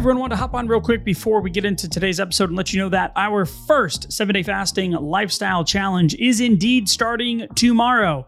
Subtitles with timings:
[0.00, 2.72] Everyone, want to hop on real quick before we get into today's episode and let
[2.72, 8.26] you know that our first seven day fasting lifestyle challenge is indeed starting tomorrow.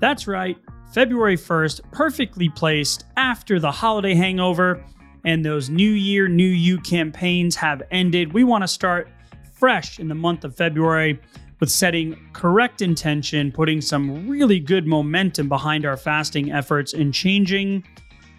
[0.00, 0.58] That's right,
[0.92, 4.84] February 1st, perfectly placed after the holiday hangover
[5.24, 8.32] and those New Year, New You campaigns have ended.
[8.32, 9.08] We want to start
[9.52, 11.20] fresh in the month of February
[11.60, 17.84] with setting correct intention, putting some really good momentum behind our fasting efforts, and changing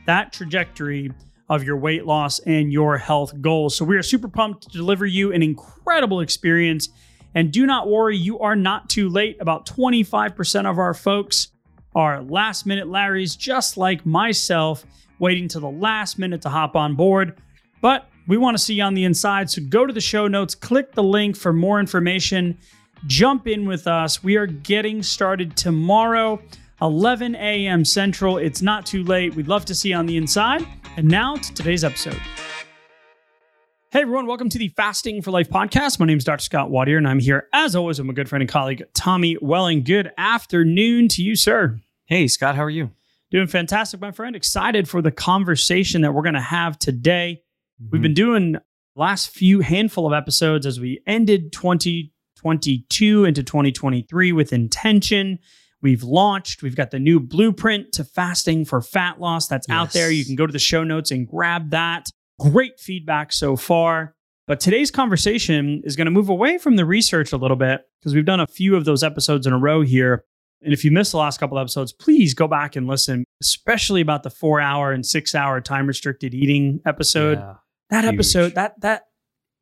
[0.07, 1.13] that trajectory
[1.49, 3.75] of your weight loss and your health goals.
[3.75, 6.89] So we are super pumped to deliver you an incredible experience.
[7.35, 9.37] And do not worry, you are not too late.
[9.39, 11.49] About 25% of our folks
[11.93, 14.85] are last minute Larrys, just like myself,
[15.19, 17.37] waiting to the last minute to hop on board.
[17.81, 19.49] But we want to see you on the inside.
[19.49, 22.57] So go to the show notes, click the link for more information,
[23.05, 24.23] jump in with us.
[24.23, 26.41] We are getting started tomorrow,
[26.81, 27.85] 11 a.m.
[27.85, 28.37] Central.
[28.37, 29.35] It's not too late.
[29.35, 30.65] We'd love to see you on the inside.
[30.97, 32.19] And now to today's episode.
[33.91, 35.99] Hey everyone, welcome to the Fasting for Life podcast.
[35.99, 36.41] My name is Dr.
[36.41, 39.83] Scott Watier, and I'm here as always with my good friend and colleague Tommy Welling.
[39.83, 41.81] Good afternoon to you, sir.
[42.05, 42.91] Hey, Scott, how are you?
[43.29, 44.37] Doing fantastic, my friend.
[44.37, 47.41] Excited for the conversation that we're going to have today.
[47.81, 47.89] Mm-hmm.
[47.91, 48.55] We've been doing
[48.95, 55.39] last few handful of episodes as we ended 2022 into 2023 with intention
[55.85, 59.75] We've launched, we've got the new blueprint to fasting for fat loss that's yes.
[59.75, 60.09] out there.
[60.09, 62.09] You can go to the show notes and grab that.
[62.39, 64.15] Great feedback so far.
[64.47, 68.15] But today's conversation is going to move away from the research a little bit because
[68.15, 70.25] we've done a few of those episodes in a row here.
[70.63, 74.23] And if you missed the last couple episodes, please go back and listen, especially about
[74.23, 77.37] the four hour and six hour time restricted eating episode.
[77.37, 77.53] Yeah,
[77.91, 78.13] that huge.
[78.15, 79.03] episode, that, that,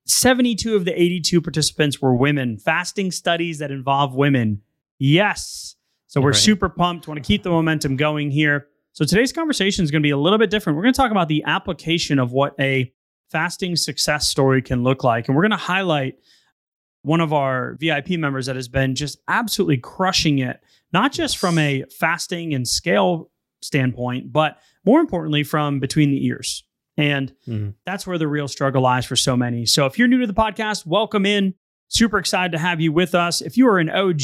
[0.06, 4.62] 72 of the 82 participants were women, fasting studies that involve women.
[5.00, 5.75] Yes.
[6.13, 6.35] So we're right.
[6.35, 8.68] super pumped, want to keep the momentum going here.
[8.91, 10.78] So today's conversation is going to be a little bit different.
[10.78, 12.94] We're going to talk about the application of what a
[13.31, 15.28] fasting success story can look like.
[15.28, 16.19] And we're going to highlight
[17.01, 20.59] one of our VIP members that has been just absolutely crushing it,
[20.91, 23.31] not just from a fasting and scale
[23.63, 26.63] standpoint, but more importantly, from between the ears.
[26.95, 27.69] And mm-hmm.
[27.88, 29.66] that's where the real struggle lies for so many.
[29.66, 31.56] So if you're new to the podcast, welcome in.
[31.94, 33.40] Super excited to have you with us.
[33.40, 34.22] If you are an OG,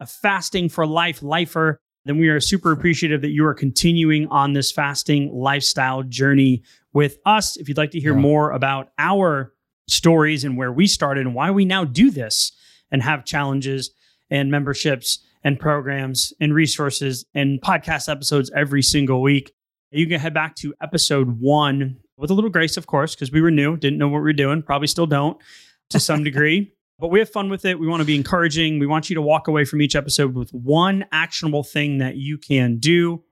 [0.00, 4.52] a fasting for life lifer, then we are super appreciative that you are continuing on
[4.52, 6.62] this fasting lifestyle journey
[6.92, 7.56] with us.
[7.56, 8.20] If you'd like to hear yeah.
[8.20, 9.54] more about our
[9.88, 12.52] stories and where we started and why we now do this
[12.90, 13.92] and have challenges
[14.28, 19.52] and memberships and programs and resources and podcast episodes every single week,
[19.90, 23.40] you can head back to episode one with a little grace, of course, because we
[23.40, 25.38] were new, didn't know what we were doing, probably still don't
[25.88, 26.75] to some degree.
[26.98, 27.78] But we have fun with it.
[27.78, 28.78] We want to be encouraging.
[28.78, 32.38] We want you to walk away from each episode with one actionable thing that you
[32.38, 33.22] can do.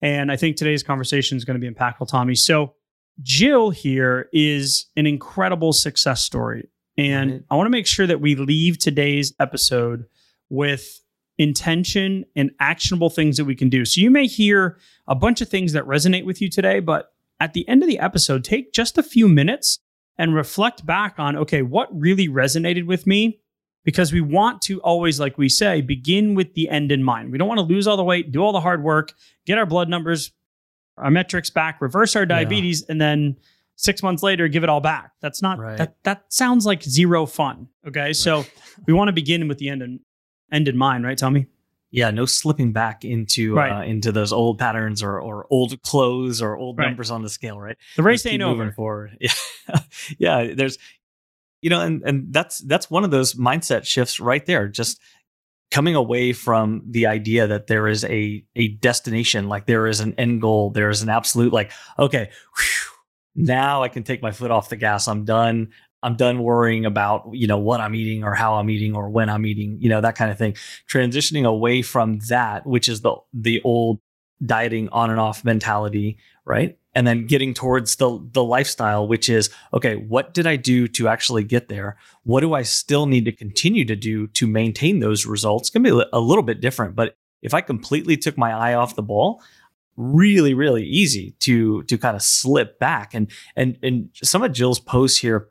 [0.00, 2.34] And I think today's conversation is going to be impactful, Tommy.
[2.34, 2.74] So,
[3.22, 6.70] Jill here is an incredible success story.
[6.96, 7.42] And right.
[7.50, 10.06] I want to make sure that we leave today's episode
[10.48, 11.02] with
[11.36, 13.84] intention and actionable things that we can do.
[13.84, 17.52] So, you may hear a bunch of things that resonate with you today, but at
[17.52, 19.80] the end of the episode, take just a few minutes
[20.20, 23.40] and reflect back on okay, what really resonated with me?
[23.84, 27.32] Because we want to always, like we say, begin with the end in mind.
[27.32, 29.14] We don't want to lose all the weight, do all the hard work,
[29.46, 30.32] get our blood numbers,
[30.98, 32.92] our metrics back, reverse our diabetes, yeah.
[32.92, 33.36] and then
[33.76, 35.12] six months later give it all back.
[35.22, 35.78] That's not right.
[35.78, 37.68] that that sounds like zero fun.
[37.88, 38.00] Okay.
[38.00, 38.16] Right.
[38.16, 38.44] So
[38.86, 40.00] we want to begin with the end in
[40.52, 41.22] end in mind, right?
[41.32, 41.46] Me
[41.90, 43.72] yeah, no slipping back into right.
[43.72, 46.86] uh, into those old patterns or or old clothes or old right.
[46.86, 47.76] numbers on the scale, right?
[47.96, 48.70] The race ain't over.
[48.72, 49.80] Forward, yeah,
[50.18, 50.54] yeah.
[50.54, 50.78] There's,
[51.62, 54.68] you know, and and that's that's one of those mindset shifts right there.
[54.68, 55.00] Just
[55.70, 60.14] coming away from the idea that there is a a destination, like there is an
[60.14, 62.90] end goal, there is an absolute, like okay, whew,
[63.34, 65.08] now I can take my foot off the gas.
[65.08, 65.70] I'm done.
[66.02, 69.28] I'm done worrying about, you know, what I'm eating or how I'm eating or when
[69.28, 70.54] I'm eating, you know, that kind of thing.
[70.88, 74.00] Transitioning away from that, which is the the old
[74.44, 76.76] dieting on and off mentality, right?
[76.92, 81.06] and then getting towards the the lifestyle which is okay what did i do to
[81.06, 85.24] actually get there what do i still need to continue to do to maintain those
[85.24, 88.96] results to be a little bit different but if i completely took my eye off
[88.96, 89.40] the ball
[89.96, 94.80] really really easy to to kind of slip back and and and some of Jill's
[94.80, 95.48] posts here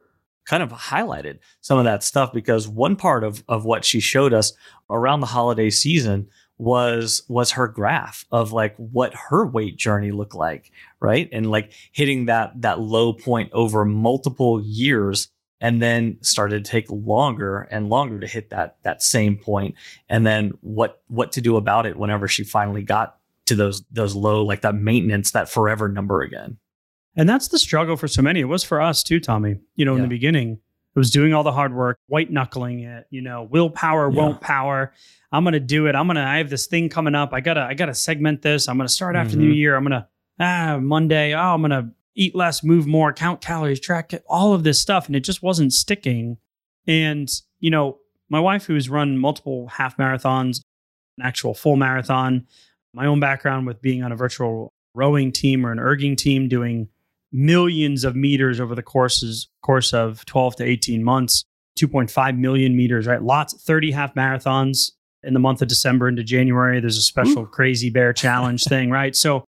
[0.49, 4.33] kind of highlighted some of that stuff because one part of of what she showed
[4.33, 4.51] us
[4.89, 10.35] around the holiday season was was her graph of like what her weight journey looked
[10.35, 11.29] like right?
[11.31, 15.29] And like hitting that that low point over multiple years
[15.61, 19.75] and then started to take longer and longer to hit that that same point.
[20.07, 23.17] And then what what to do about it whenever she finally got
[23.47, 26.57] to those those low like that maintenance that forever number again
[27.19, 28.39] and that's the struggle for so many.
[28.39, 30.03] It was for us too tommy you know in Yeah.
[30.05, 30.59] the beginning.
[30.95, 34.17] It was doing all the hard work white knuckling it you know willpower Yeah.
[34.17, 34.93] won't power.
[35.31, 35.95] I'm gonna do it.
[35.95, 37.33] I'm gonna i have this thing coming up.
[37.33, 38.67] I gotta i gotta segment this.
[38.67, 39.47] I'm gonna start after the Mhm.
[39.47, 39.75] new year.
[39.75, 40.07] I'm gonna
[40.39, 44.63] ah monday oh i'm gonna eat less move more count calories track it all of
[44.63, 46.37] this stuff and it just wasn't sticking.
[46.87, 47.29] And
[47.59, 47.97] you know
[48.29, 50.61] my wife who's run multiple half marathons
[51.17, 52.45] an actual full marathon
[52.93, 56.87] my own background with being on a virtual rowing team or an erging team doing
[57.31, 61.43] millions of meters over the courses course of 12 to 18 months
[61.77, 63.21] 2.5 million meters right?
[63.21, 64.91] Lots 30 half marathons
[65.23, 66.79] in the month of december into january.
[66.79, 69.15] There's a special crazy bear challenge thing right?
[69.15, 69.45] So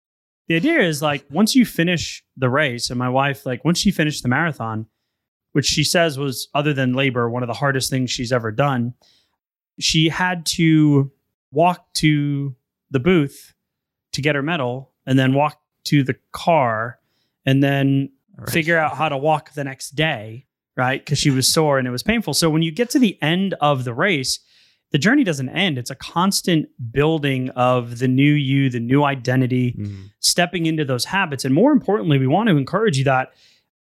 [0.49, 3.90] the idea is like once you finish the race and my wife like once she
[3.90, 4.87] finished the marathon
[5.52, 8.94] which she says was other than labor one of the hardest things she's ever done
[9.79, 11.11] she had to
[11.52, 12.55] walk to
[12.90, 13.55] the booth
[14.12, 16.99] to get her medal and then walk to the car
[17.46, 18.50] and then Right.
[18.50, 20.44] figure out how to walk the next day,
[20.76, 21.02] right?
[21.02, 22.34] Because she was sore and it was painful.
[22.34, 24.40] So when you get to the end of the race,
[24.93, 25.78] the journey doesn't end.
[25.78, 30.10] It's a constant building of the new you, the new identity, Mhm.
[30.20, 31.46] stepping into those habits.
[31.46, 33.32] And more importantly, we want to encourage you that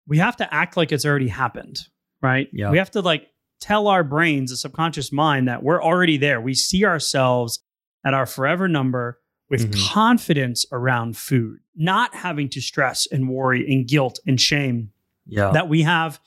[0.06, 1.80] we have to act like it's already happened,
[2.20, 2.48] right?
[2.52, 2.70] Yeah.
[2.70, 3.28] We have to like
[3.58, 6.42] tell our brains, the subconscious mind, that we're already there.
[6.42, 7.60] We see ourselves
[8.04, 9.18] at our forever number
[9.52, 9.88] with Mhm.
[9.92, 14.90] confidence around food, not having to stress and worry and guilt and shame
[15.26, 16.18] yeah that we have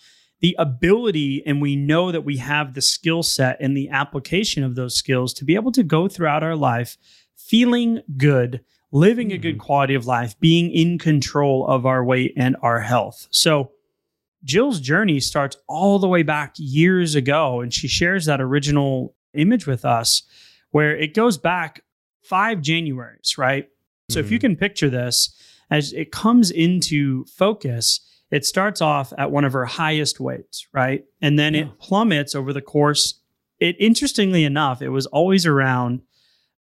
[0.42, 4.76] the ability and we know that we have the skill set and the application of
[4.76, 6.98] those skills to be able to go throughout our life
[7.36, 8.62] feeling good,
[8.92, 13.28] living a good quality of life, being in control of our weight and our health.
[13.32, 13.72] So,
[14.44, 19.66] Jill's journey starts all the way back years ago, and she shares that original image
[19.66, 20.22] with us
[20.70, 21.82] where it goes back
[22.28, 23.68] five Januaries, right?
[24.10, 24.48] So, if you mm-hmm.
[24.50, 25.36] can picture this,
[25.72, 28.02] as it comes into focus,
[28.32, 31.06] it starts off at one of her highest weights, right?
[31.22, 31.62] And then Yeah.
[31.62, 33.20] it plummets over the course.
[33.60, 36.02] It interestingly enough, it was always around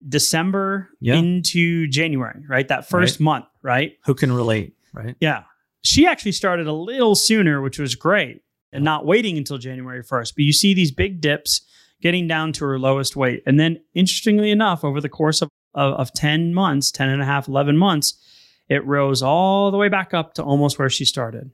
[0.07, 1.15] December Yeah.
[1.15, 2.67] into January, right?
[2.67, 3.97] That first month, right?
[4.05, 5.43] who can relate right Yeah.
[5.83, 8.41] She actually started a little sooner, which was great,
[8.71, 10.35] and not waiting until January 1st.
[10.35, 11.61] But you see these big dips
[12.03, 13.41] getting down to her lowest weight.
[13.47, 17.25] And then, interestingly enough, over the course of, of, of 10 months, 10 and a
[17.25, 18.21] half, 11 months,
[18.69, 21.49] it rose all the way back up to almost where she started.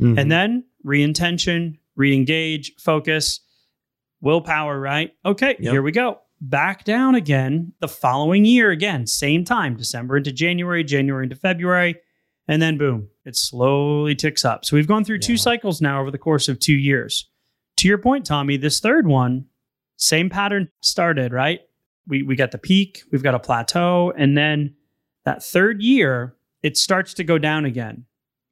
[0.00, 0.18] Mhm.
[0.18, 3.40] And then re-intention, re-engage, focus,
[4.20, 5.12] willpower, right?
[5.26, 5.72] Okay, Yep.
[5.72, 6.20] here we go.
[6.40, 11.96] Back down again the following year again, same time, December into January, January into February,
[12.46, 14.64] and then boom, it slowly ticks up.
[14.64, 17.28] So we've gone through two cycles now over the course of 2 years.
[17.78, 19.46] To your point, Tommy, this third one,
[19.98, 21.60] same pattern started, right?
[22.06, 24.74] We we got the peak, we've got a plateau, and then
[25.26, 28.06] that third year, it starts to go down again.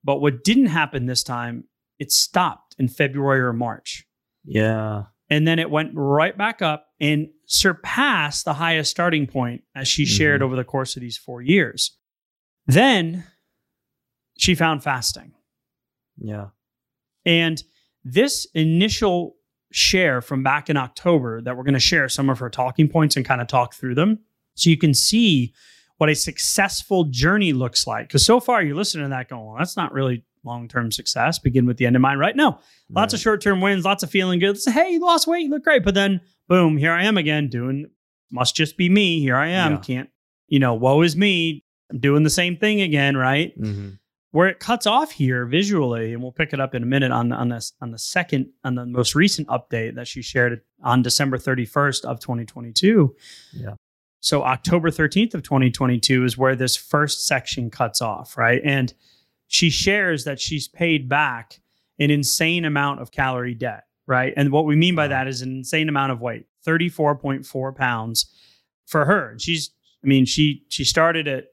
[0.05, 1.65] But what didn't happen this time,
[1.99, 4.05] it stopped in February or March.
[4.45, 9.89] yeah And then it went right back up and surpassed the highest starting point as
[9.89, 10.45] she shared Mhm.
[10.45, 11.97] over the course of these four years.
[12.67, 13.25] Then
[14.39, 15.33] she found fasting.
[16.19, 16.49] yeah
[17.25, 17.63] And
[18.05, 19.37] this initial
[19.73, 23.17] share from back in October that we're going to share some of her talking points
[23.17, 24.19] and kind of talk through them
[24.55, 25.53] so you can see
[25.99, 28.07] what a successful journey looks like.
[28.09, 31.39] Because so far you're listening to that going, well, that's not really long term success.
[31.39, 32.37] Begin with the end in mind, right?
[32.37, 32.59] No,
[32.91, 34.51] lots of short term wins, lots of feeling good.
[34.57, 35.85] It's, hey, you lost weight, you look great.
[35.85, 37.87] But then, boom, here I am again doing,
[38.31, 39.21] must just be me.
[39.21, 39.73] Here I am.
[39.73, 39.79] Yeah.
[39.79, 40.11] Can't,
[40.49, 41.65] you know, woe is me.
[41.91, 43.59] I'm doing the same thing again, right?
[43.61, 43.99] Mhm.
[44.37, 47.31] Where it cuts off here visually, and we'll pick it up in a minute on
[47.31, 51.01] the on this on the second on the most recent update that she shared on
[51.01, 53.17] December 31st of 2022.
[53.55, 53.77] Yeah.
[54.21, 58.61] So October 13th of 2022 is where this first section cuts off, right?
[58.63, 58.93] And
[59.47, 61.59] she shares that she's paid back
[61.99, 64.35] an insane amount of calorie debt, right?
[64.37, 68.27] And what we mean by that is an insane amount of weight, 34.4 pounds
[68.85, 69.31] for her.
[69.31, 69.71] And she's,
[70.05, 71.47] I mean, she she started at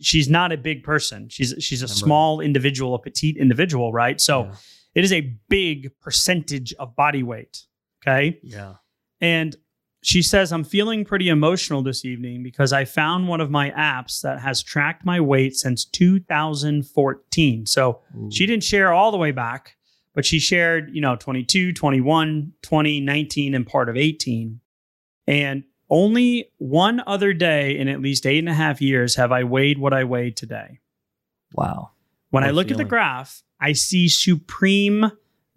[0.00, 1.28] she's not a big person.
[1.28, 4.20] She's she's a small individual, a petite individual, right?
[4.20, 4.54] So yeah.
[4.94, 7.64] it is a big percentage of body weight.
[8.06, 8.38] Okay.
[8.42, 8.74] yeah.
[9.20, 9.56] And
[10.02, 14.20] she says, I'm feeling pretty emotional this evening because I found one of my apps
[14.20, 17.66] that has tracked my weight since 2014.
[17.66, 19.76] So she didn't share all the way back,
[20.14, 24.60] but she shared, you know, 22, 21, 20, 19, and part of 18.
[25.26, 29.44] And only one other day in at least eight and a half years have I
[29.44, 30.80] weighed what I weighed today.
[31.52, 31.90] Wow.
[32.30, 35.10] When I What a look at the graph, I see supreme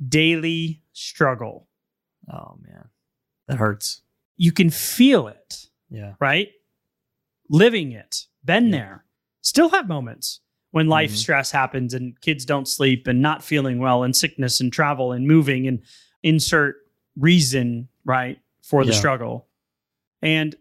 [0.07, 1.67] daily struggle.
[2.31, 2.89] Oh man,
[3.47, 4.01] that hurts.
[4.37, 5.65] You can feel it.
[5.91, 6.13] Yeah.
[6.19, 6.49] right?
[7.49, 8.71] Living it, been Yeah.
[8.71, 9.05] there.
[9.41, 11.15] Still have moments when life Mhm.
[11.17, 15.25] stress happens and kids don't sleep and not feeling well and sickness and travel and
[15.27, 15.81] moving and
[16.21, 16.75] insert
[17.17, 18.99] reason, right, for the Yeah.
[18.99, 19.47] struggle.
[20.21, 20.55] And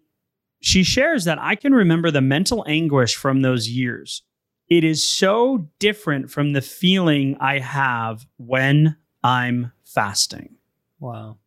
[0.61, 4.23] she shares that I can remember the mental anguish from those years.
[4.69, 10.57] It is so different from the feeling I have when I'm fasting.
[11.00, 11.38] Wow.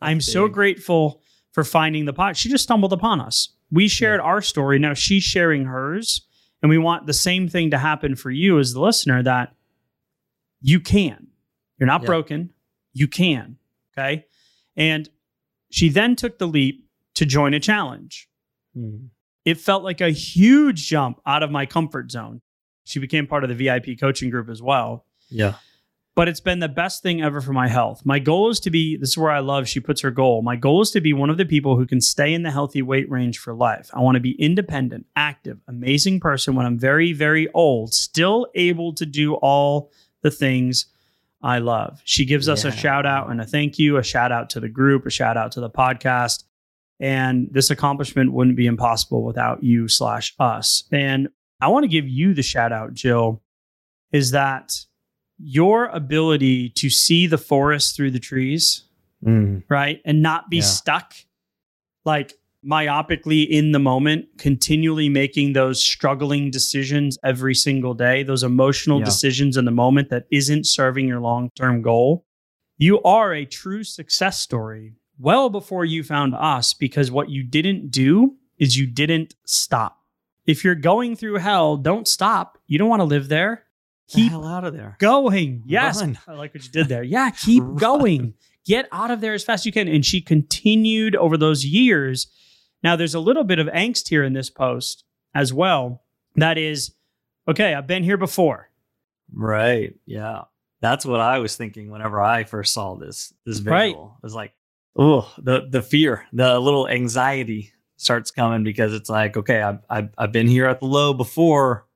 [0.00, 1.20] I'm That's so grateful
[1.52, 2.36] for finding the pot.
[2.36, 3.50] She just stumbled upon us.
[3.70, 4.78] We shared our story.
[4.78, 6.22] Now she's sharing hers.
[6.62, 9.54] And we want the same thing to happen for you as the listener that
[10.62, 11.26] you can.
[11.78, 12.06] You're not Yeah.
[12.06, 12.52] broken.
[12.94, 13.58] You can.
[13.92, 14.24] Okay.
[14.76, 15.10] And
[15.70, 16.83] she then took the leap
[17.14, 18.28] to join a challenge.
[18.76, 19.08] Mhm.
[19.44, 22.40] It felt like a huge jump out of my comfort zone.
[22.84, 25.54] She became part of the VIP coaching group as well Yeah.
[26.16, 28.02] but it's been the best thing ever for my health.
[28.04, 30.42] My goal is to be this is where I love she puts her goal.
[30.42, 32.82] My goal is to be one of the people who can stay in the healthy
[32.82, 33.90] weight range for life.
[33.94, 38.92] I want to be independent, active, amazing person when I'm very very old, still able
[38.94, 39.90] to do all
[40.22, 40.86] the things
[41.42, 42.00] I love.
[42.04, 44.68] She gives us a shout out and a thank you, a shout out to the
[44.70, 46.44] group, a shout out to the podcast.
[47.00, 50.84] And this accomplishment wouldn't be impossible without you slash us.
[50.92, 51.28] And
[51.60, 53.42] I want to give you the shout out, Jill,
[54.12, 54.72] is that
[55.38, 58.84] your ability to see the forest through the trees,
[59.24, 59.64] Mm.
[59.68, 60.00] right?
[60.04, 60.62] And not be Yeah.
[60.62, 61.14] stuck
[62.04, 62.34] like
[62.64, 69.04] myopically in the moment, continually making those struggling decisions every single day, those emotional Yeah.
[69.06, 72.24] decisions in the moment that isn't serving your long term goal.
[72.78, 77.90] You are a true success story well before you found us because what you didn't
[77.90, 80.00] do is you didn't stop.
[80.46, 82.58] If you're going through hell, don't stop.
[82.66, 83.64] You don't want to live there.
[84.08, 84.96] the Keep hell out of there.
[84.98, 85.62] going.
[85.66, 86.00] Yes.
[86.00, 86.18] Run.
[86.28, 87.02] I like what you did there.
[87.02, 87.76] Yeah, keep Run.
[87.76, 88.34] going.
[88.66, 89.88] Get out of there as fast as you can.
[89.88, 92.26] And she continued over those years.
[92.82, 95.04] Now, there's a little bit of angst here in this post
[95.34, 96.02] as well.
[96.36, 96.92] That is,
[97.48, 98.70] okay, I've been here before.
[99.32, 99.94] Right.
[100.06, 100.42] Yeah.
[100.80, 103.86] That's what I was thinking whenever I first saw this this Right.
[103.88, 104.16] visual.
[104.18, 104.52] It was like,
[104.96, 110.08] oh, the the fear, the little anxiety starts coming because it's like, okay, I've I've,
[110.18, 111.86] I've been here at the low before,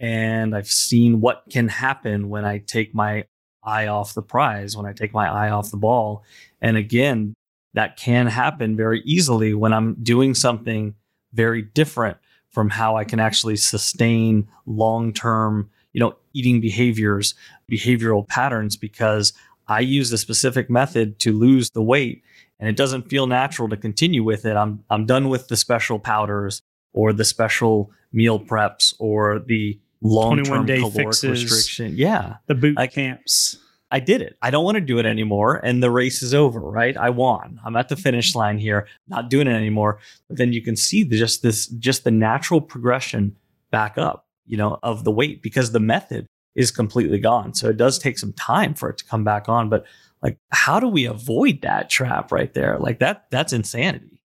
[0.00, 3.24] and I've seen what can happen when I take my
[3.62, 6.24] eye off the prize, when I take my eye off the ball,
[6.60, 7.34] and again,
[7.74, 10.94] that can happen very easily when I'm doing something
[11.32, 12.18] very different
[12.50, 17.34] from how I can actually sustain long term, you know, eating behaviors,
[17.70, 19.32] behavioral patterns, because
[19.66, 22.22] I use a specific method to lose the weight
[22.60, 24.56] and it doesn't feel natural to continue with it.
[24.56, 30.36] I'm I'm done with the special powders or the special meal preps or the long
[30.36, 31.44] 21 term day caloric fixes.
[31.44, 31.96] restriction.
[31.96, 32.36] Yeah.
[32.46, 33.58] The boot I- camps.
[33.90, 34.36] I did it.
[34.42, 35.60] I don't want to do it anymore.
[35.62, 36.96] And the race is over, right?
[36.96, 37.60] I won.
[37.64, 40.00] I'm at the finish line here, not doing it anymore.
[40.26, 43.36] But then you can see the, just this, just the natural progression
[43.70, 47.54] back up, you know, of the weight because the method is completely gone.
[47.54, 49.68] So it does take some time for it to come back on.
[49.68, 49.84] But
[50.24, 52.78] like, how do we avoid that trap right there?
[52.78, 54.22] Like that, that's insanity.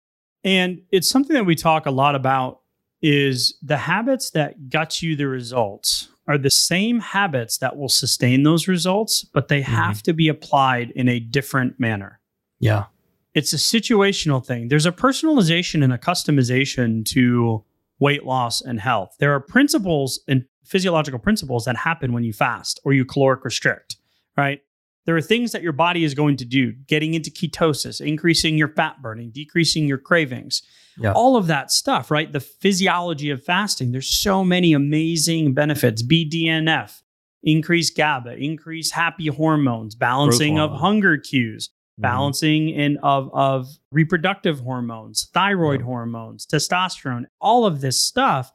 [0.43, 2.61] And it's something that we talk a lot about
[3.03, 8.43] is the habits that got you the results are the same habits that will sustain
[8.43, 9.75] those results, but they mm-hmm.
[9.75, 12.21] have to be applied in a different manner.
[12.59, 12.87] Yeah.
[13.35, 14.69] It's a situational thing.
[14.69, 17.65] There's a personalization and a customization to
[17.99, 19.17] weight loss and health.
[19.19, 23.97] There are principles and physiological principles that happen when you fast or you caloric restrict,
[24.37, 24.61] right?
[25.05, 28.69] There are things that your body is going to do, getting into ketosis, increasing your
[28.69, 30.63] fat burning, decreasing your cravings,
[30.99, 31.13] Yeah.
[31.13, 32.31] all of that stuff, right?
[32.33, 33.91] The physiology of fasting.
[33.93, 36.03] There's so many amazing benefits.
[36.03, 37.03] BDNF,
[37.43, 42.03] increase GABA, increase happy hormones, balancing of hunger cues, Mhm.
[42.03, 45.87] balancing in of of reproductive hormones, thyroid Yeah.
[45.87, 48.53] hormones, testosterone, all of this stuff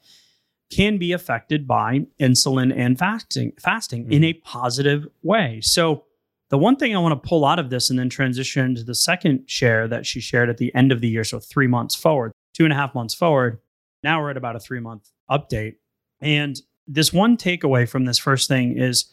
[0.71, 4.25] can be affected by insulin and fasting fasting in Mhm.
[4.25, 5.59] a positive way.
[5.61, 6.03] So
[6.49, 8.95] the one thing I want to pull out of this and then transition to the
[8.95, 12.31] second share that she shared at the end of the year, so three months forward,
[12.53, 13.59] two and a half months forward.
[14.03, 15.75] Now we're at about a three month update.
[16.21, 19.05] And this one takeaway from this first thing is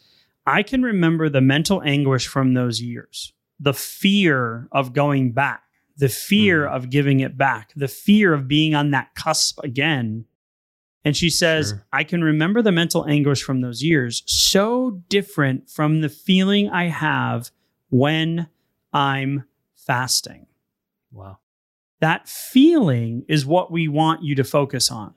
[0.45, 5.63] I can remember the mental anguish from those years, the fear of going back,
[5.97, 6.71] the fear Mhm.
[6.75, 10.25] of giving it back, the fear of being on that cusp again.
[11.05, 11.85] And she says, Sure.
[11.93, 16.85] I can remember the mental anguish from those years, so different from the feeling I
[16.85, 17.51] have
[17.89, 18.47] when
[18.91, 19.45] I'm
[19.75, 20.47] fasting.
[21.11, 21.37] Wow.
[22.01, 25.13] That feeling is what we want you to focus on.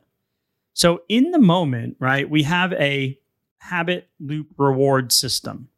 [0.74, 3.18] So, in the moment, right, we have a
[3.58, 5.70] habit loop reward system.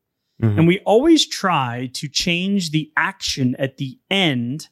[0.42, 0.58] Mhm.
[0.58, 4.68] And we always try to change the action at the end,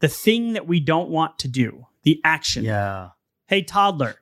[0.00, 2.64] the thing that we don't want to do, the action.
[2.64, 3.10] Yeah.
[3.46, 4.20] Hey, toddler,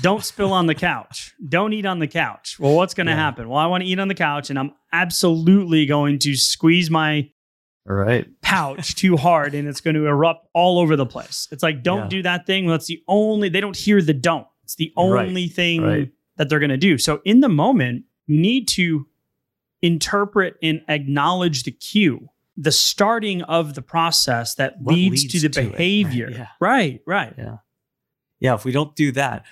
[0.00, 1.34] don't spill on the couch.
[1.48, 2.56] Don't eat on the couch.
[2.58, 3.16] Well, what's going to Yeah.
[3.16, 3.48] happen?
[3.48, 7.30] Well, I want to eat on the couch and I'm absolutely going to squeeze my
[7.88, 8.26] All right.
[8.42, 11.48] pouch too hard and it's going to erupt all over the place.
[11.50, 12.08] It's like, don't Yeah.
[12.08, 12.66] do that thing.
[12.66, 14.46] That's the only, they don't hear the don't.
[14.62, 16.10] It's the Right, only thing right.
[16.36, 16.96] that they're going to do.
[16.98, 19.06] So in the moment, you need to
[19.82, 25.48] interpret and acknowledge the cue, the starting of the process that leads, leads to the
[25.50, 26.30] to it, right, behavior.
[26.30, 26.46] yeah.
[26.60, 27.34] Right, right.
[27.36, 27.56] Yeah.
[28.40, 28.54] Yeah.
[28.54, 29.44] If we don't do that,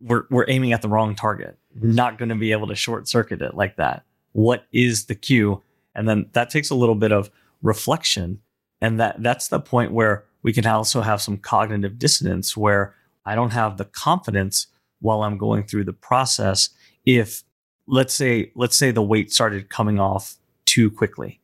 [0.00, 1.58] we're we're aiming at the wrong target.
[1.74, 4.04] We're not going to be able to short circuit it like that.
[4.32, 5.62] What is the cue?
[5.94, 7.30] And then that takes a little bit of
[7.62, 8.40] reflection.
[8.80, 13.34] And that that's the point where we can also have some cognitive dissonance where I
[13.34, 14.68] don't have the confidence
[15.00, 16.70] while I'm going through the process
[17.04, 17.42] if
[17.86, 21.40] let's say let's say the weight started coming off too quickly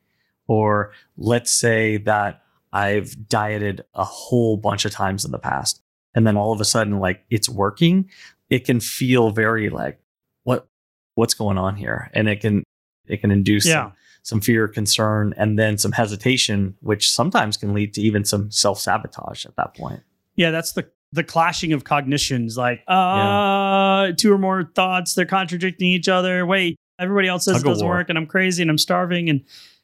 [0.47, 2.43] or let's say that
[2.73, 5.83] I've dieted a whole bunch of times in the past
[6.15, 8.11] and then all of a sudden like it's working
[8.51, 9.99] it can feel very like
[10.45, 10.69] what
[11.15, 12.63] what's going on here and it can
[13.07, 13.83] it can induce Yeah.
[13.85, 18.51] some, some fear concern and then some hesitation which sometimes can lead to even some
[18.51, 20.03] self-sabotage at that point
[20.37, 22.57] Yeah, that's the the clashing of cognitions.
[22.59, 26.45] Like, uh, two or more thoughts, they're contradicting each other.
[26.45, 29.31] Wait, everybody else says it Tug of doesn't work, and I'm crazy and I'm starving.
[29.31, 29.43] And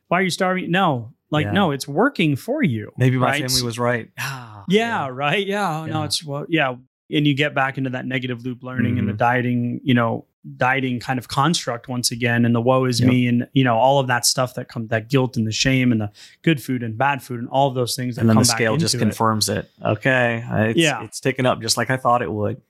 [0.09, 0.73] why are you starving?
[0.73, 1.52] No, like, Yeah.
[1.52, 2.90] no, it's working for you.
[2.97, 3.40] maybe my right?
[3.49, 5.47] family was right Ah, Yeah, right.
[5.47, 5.87] Yeah.
[5.88, 6.75] No, it's well, yeah.
[7.12, 9.19] And you get back into that negative loop learning and the Mhm.
[9.19, 13.08] dieting, you know, dieting kind of construct once again, and the woe is Yep.
[13.11, 15.93] me, and you know, all of that stuff that comes, that guilt and the shame,
[15.93, 16.11] and the
[16.43, 18.47] good food and bad food, and all of those things that and then come the
[18.49, 19.08] scale just into it.
[19.11, 19.71] confirms it.
[19.84, 21.04] Okay, uh, it's, Yeah.
[21.04, 22.61] it's taken up just like I thought it would.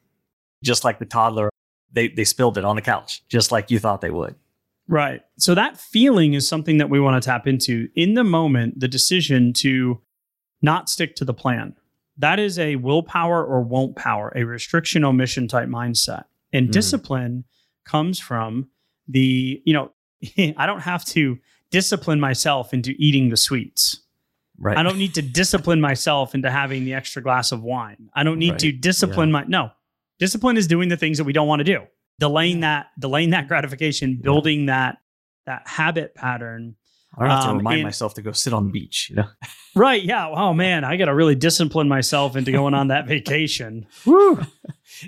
[0.65, 1.49] Just like the toddler,
[1.93, 4.35] they they spilled it on the couch, just like you thought they would.
[4.89, 5.23] Right.
[5.39, 8.89] So that feeling is something that we want to tap into in the moment, the
[8.89, 10.01] decision to
[10.61, 11.75] not stick to the plan.
[12.21, 16.25] That is a willpower or won't power, a restriction omission type mindset.
[16.53, 16.73] And Mhm.
[16.73, 17.45] discipline
[17.85, 18.69] comes from
[19.09, 19.93] the, you know,
[20.57, 21.39] I don't have to
[21.71, 24.03] discipline myself into eating the sweets.
[24.59, 24.77] Right.
[24.77, 28.11] I don't need to discipline myself into having the extra glass of wine.
[28.15, 28.81] I don't need to Right.
[28.81, 29.71] discipline my no.
[30.19, 31.85] Discipline is doing the things that we don't want to do.
[32.19, 34.99] Delaying that, delaying that gratification, building that
[35.47, 36.77] that habit pattern.
[37.19, 39.09] I don't have to um, remind and- myself to go sit on the beach.
[39.11, 39.29] You know.
[39.77, 40.03] Right.
[40.03, 40.29] Yeah.
[40.29, 43.87] Oh man, I got to really discipline myself into going on that vacation.
[44.05, 44.35] Woo.
[44.37, 44.47] Dang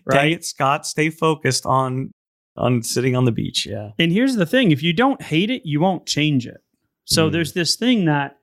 [0.06, 0.32] Right.
[0.32, 0.86] it, Scott.
[0.86, 2.12] Stay focused on
[2.56, 3.66] on sitting on the beach.
[3.66, 3.90] Yeah.
[3.98, 6.58] And here's the thing if you don't hate it, you won't change it.
[7.06, 7.32] So Mm.
[7.32, 8.38] there's this thing that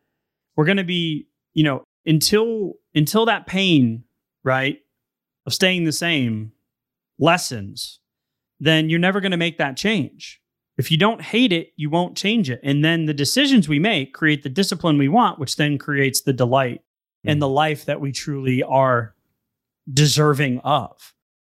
[0.58, 4.04] we're going to be, you know, until until that pain,
[4.44, 4.80] right,
[5.46, 6.52] of staying the same
[7.18, 8.00] lessens,
[8.60, 10.39] then you're never going to make that change.
[10.80, 12.60] If you don't hate it, you won't change it.
[12.64, 16.34] And then the decisions we make create the discipline we want, which then creates the
[16.34, 16.82] delight
[17.26, 17.42] and Mm.
[17.42, 19.14] the life that we truly are
[19.92, 20.92] deserving of.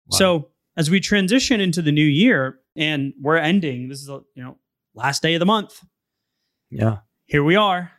[0.08, 0.18] Wow.
[0.18, 4.42] So as we transition into the new year and we're ending, this is a, you
[4.42, 4.58] know
[4.94, 5.84] last day of the month.
[6.70, 6.98] Yeah.
[7.26, 7.92] Here we are.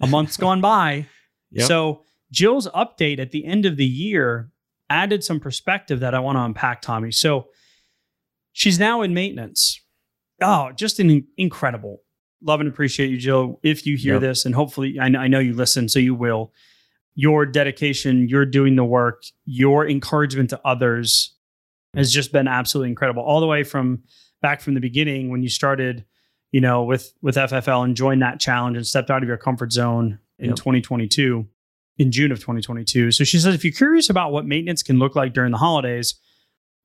[0.00, 1.06] A month's gone by.
[1.52, 1.68] Yep.
[1.68, 4.50] So Jill's update at the end of the year
[4.90, 7.12] added some perspective that I want to unpack, Tommy.
[7.12, 7.46] So
[8.52, 9.80] she's now in maintenance.
[10.40, 12.02] Oh, just an incredible.
[12.42, 13.60] Love and appreciate you, Jill.
[13.62, 14.20] If you hear Yep.
[14.22, 16.52] this, and hopefully, I know, I know you listen, so you will.
[17.14, 21.34] Your dedication, you're doing the work, your encouragement to others
[21.94, 23.22] has just been absolutely incredible.
[23.22, 24.02] All the way from
[24.42, 26.04] back from the beginning when you started,
[26.50, 29.72] you know, with with FFL and joined that challenge and stepped out of your comfort
[29.72, 30.56] zone in Yep.
[30.56, 31.46] 2022,
[31.98, 33.12] in June of 2022.
[33.12, 36.16] So she says, if you're curious about what maintenance can look like during the holidays,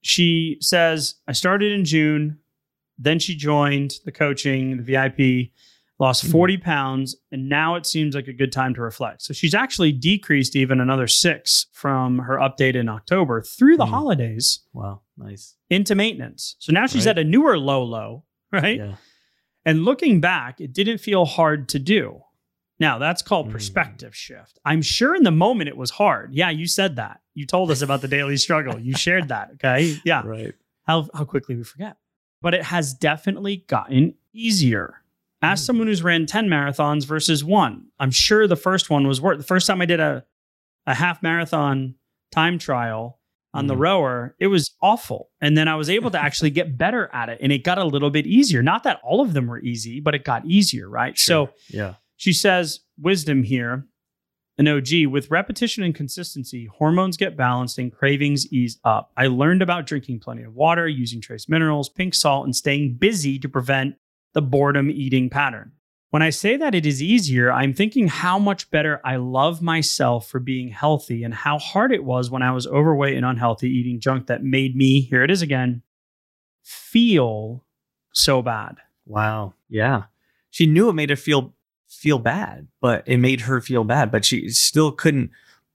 [0.01, 2.37] she says, I started in June.
[2.99, 5.53] Then she joined the coaching, the VIP,
[5.99, 6.31] lost Mhm.
[6.31, 9.21] 40 pounds, and now it seems like a good time to reflect.
[9.21, 13.89] So she's actually decreased even another six from her update in October through the Mhm.
[13.89, 15.01] holidays Wow.
[15.17, 15.55] Nice.
[15.69, 16.55] into maintenance.
[16.59, 17.17] So now she's Right.
[17.17, 18.77] at a newer low low, right?
[18.77, 18.95] Yeah.
[19.65, 22.21] And looking back, it didn't feel hard to do.
[22.79, 23.51] Now, that's called Mm.
[23.51, 24.57] perspective shift.
[24.63, 26.33] I'm sure in the moment it was hard.
[26.33, 27.19] Yeah, you said that.
[27.33, 28.79] You told us about the daily struggle.
[28.79, 29.51] You shared that.
[29.55, 29.97] Okay.
[30.05, 30.21] Yeah.
[30.25, 30.53] Right.
[30.87, 31.97] how, how quickly we forget.
[32.41, 34.95] But it has definitely gotten easier.
[35.41, 35.65] Ask Mm.
[35.65, 37.87] someone who's ran 10 marathons versus one.
[37.99, 40.23] I'm sure the first one was worth the first time I did a,
[40.85, 41.95] a half marathon
[42.31, 43.19] time trial
[43.53, 43.79] on the Mhm.
[43.79, 45.29] rower, it was awful.
[45.41, 47.83] And then I was able to actually get better at it and it got a
[47.83, 48.61] little bit easier.
[48.61, 51.17] Not that all of them were easy, but it got easier, right?
[51.17, 51.95] So yeah.
[52.17, 53.87] she says, wisdom here,
[54.59, 59.11] an OG, oh, with repetition and consistency, hormones get balanced and cravings ease up.
[59.15, 63.39] I learned about drinking plenty of water, using trace minerals, pink salt, and staying busy
[63.39, 63.95] to prevent
[64.33, 65.71] the boredom eating pattern.
[66.09, 70.27] When I say that it is easier, I'm thinking how much better I love myself
[70.27, 74.01] for being healthy and how hard it was when I was overweight and unhealthy, eating
[74.01, 75.83] junk that made me, here it is again,
[76.63, 77.63] feel
[78.11, 78.77] so bad.
[79.05, 79.53] Wow.
[79.69, 80.03] Yeah.
[80.49, 81.53] She knew it made her feel
[81.89, 85.31] feel bad, but it made her feel bad, but she still couldn't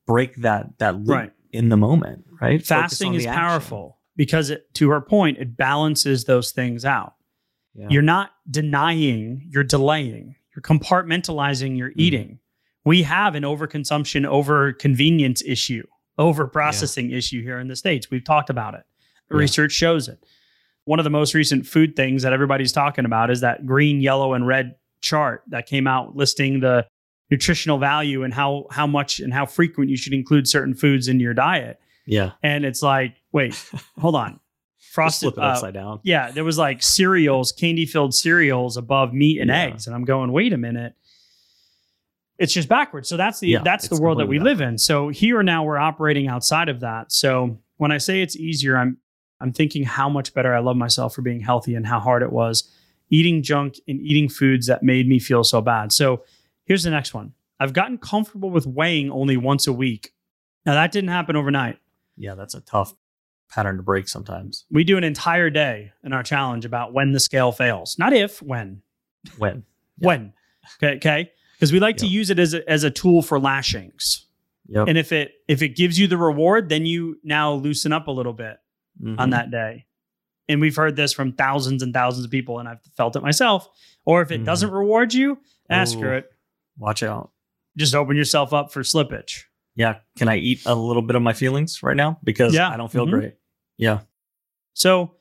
[0.07, 1.33] break that that loop Right.
[1.53, 2.65] in the moment, right?
[2.65, 7.15] Fasting is powerful because it, to her point it balances those things out
[7.75, 7.89] Yeah.
[7.91, 12.01] you're not denying you're delaying you're compartmentalizing your hmm.
[12.01, 12.39] eating
[12.85, 15.85] we have an overconsumption over convenience issue
[16.19, 18.85] over processing issue here in the states we've talked about it
[19.29, 19.41] the Yeah.
[19.41, 20.19] research shows it
[20.85, 24.35] one of the most recent food things that everybody's talking about is that green yellow
[24.35, 26.87] and red chart that came out listing the
[27.31, 31.21] nutritional value and how how much and how frequent you should include certain foods in
[31.21, 32.33] your diet yeah.
[32.43, 33.55] and it's like, wait,
[33.99, 34.41] hold on.
[34.93, 36.01] Frosted, flip it uh, upside down.
[36.05, 39.63] yeah, there was like cereals, candy filled cereals above meat and Yeah.
[39.63, 40.95] eggs, and I'm going, wait a minute,
[42.39, 43.09] it's just backwards.
[43.09, 44.79] So that's the Yeah, that's the world that we live in.
[44.79, 47.11] So here now we're operating outside of that.
[47.13, 48.99] So when I say it's easier, I'm
[49.41, 52.33] I'm thinking how much better I love myself for being healthy and how hard it
[52.33, 52.71] was
[53.11, 55.93] eating junk and eating foods that made me feel so bad.
[55.93, 56.25] So
[56.65, 57.33] here's the next one.
[57.61, 60.13] I've gotten comfortable with weighing only once a week.
[60.67, 61.79] Now that didn't happen overnight.
[62.17, 62.95] Yeah, that's a tough
[63.51, 64.65] pattern to break sometimes.
[64.71, 67.97] We do an entire day in our challenge about when the scale fails.
[67.99, 68.83] Not if, when.
[69.39, 69.65] When?
[69.99, 70.07] Yeah.
[70.09, 70.33] When.
[70.83, 70.97] Okay.
[70.97, 71.31] Okay.
[71.53, 74.27] Because we like to use it as a, as a tool for lashings.
[74.67, 74.89] Yep.
[74.89, 78.11] And if it if it gives you the reward, then you now loosen up a
[78.11, 78.57] little bit
[79.01, 79.21] Mhm.
[79.21, 79.87] on that day.
[80.49, 83.69] And we've heard this from thousands and thousands of people, and I've felt it myself.
[84.05, 84.45] Or if it Mhm.
[84.45, 85.39] doesn't reward you,
[85.71, 86.17] ask screw Ooh.
[86.19, 86.31] it.
[86.79, 87.31] Watch out.
[87.77, 89.45] Just open yourself up for slippage.
[89.75, 89.97] Yeah.
[90.19, 92.19] Can I eat a little bit of my feelings right now?
[92.23, 92.69] Because Yeah.
[92.69, 93.11] I don't feel Mhm.
[93.11, 93.35] great.
[93.79, 94.01] Yeah.
[94.75, 95.13] So,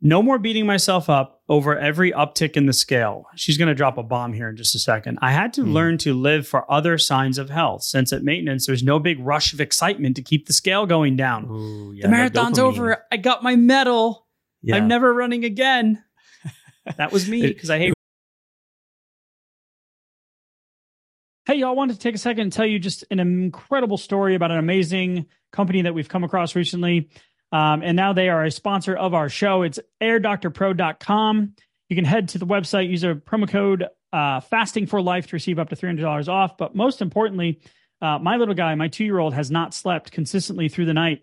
[0.00, 3.26] no more beating myself up over every uptick in the scale.
[3.34, 5.18] She's going to drop a bomb here in just a second.
[5.20, 5.72] I had to Hmm.
[5.72, 7.82] learn to live for other signs of health.
[7.82, 11.46] Since at maintenance, there's no big rush of excitement to keep the scale going down.
[11.50, 13.04] Ooh, yeah the marathon's over.
[13.10, 14.27] I got my medal.
[14.62, 14.76] Yeah.
[14.76, 16.02] I'm never running again.
[16.96, 17.94] That was me because I hate.
[21.46, 24.50] Hey, y'all, wanted to take a second and tell you just an incredible story about
[24.50, 27.08] an amazing company that we've come across recently.
[27.52, 29.62] Um, and now they are a sponsor of our show.
[29.62, 31.54] It's airdoctorpro.com.
[31.88, 35.36] You can head to the website, use a promo code uh, fasting for life to
[35.36, 36.58] receive up to $300 off.
[36.58, 37.60] But most importantly,
[38.02, 41.22] uh, my little guy, my two year old, has not slept consistently through the night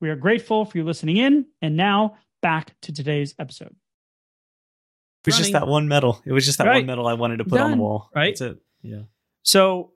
[0.00, 1.46] We are grateful for you listening in.
[1.62, 3.74] And now back to today's episode.
[5.24, 5.42] It was Running.
[5.44, 6.22] just that one medal.
[6.24, 6.76] It was just that Right.
[6.76, 8.10] one medal I wanted to put on the wall.
[8.14, 8.36] Right.
[8.38, 8.58] That's it.
[8.82, 9.02] Yeah.
[9.42, 9.92] So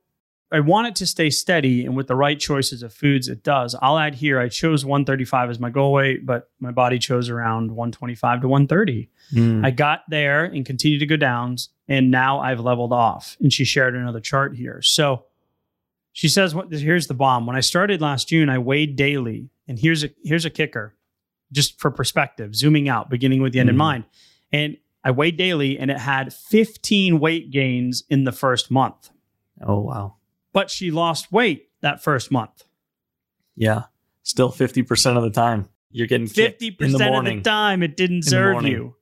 [0.53, 3.77] I want it to stay steady, and with the right choices of foods, it does.
[3.81, 7.71] I'll add here I chose 135 as my goal weight, but my body chose around
[7.71, 9.09] 125 to 130.
[9.33, 9.65] Mm.
[9.65, 11.55] I got there and continued to go down,
[11.87, 13.37] and now I've leveled off.
[13.41, 14.83] And she shared another chart here.
[14.83, 15.27] So
[16.13, 16.73] she says, "What?
[16.73, 17.47] Here's the bomb.
[17.47, 20.96] When I started last June, I weighed daily, and here's a here's a kicker,
[21.52, 23.78] just for perspective, zooming out, beginning with the end in Mhm.
[23.78, 24.04] mind,
[24.52, 29.09] and." I weighed daily and it had 15 weight gains in the first month
[29.66, 30.16] oh wow.
[30.52, 32.64] but she lost weight that first month.
[33.56, 33.85] Yeah.
[34.24, 37.96] Still fifty percent of the time you're getting 50% in the of the time, it
[37.96, 38.94] didn't serve you.